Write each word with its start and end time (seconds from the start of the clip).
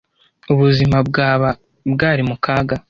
Ubuzima 0.53 0.97
bwaba 1.07 1.49
bwari 1.93 2.21
mu 2.29 2.35
kaga 2.43 2.75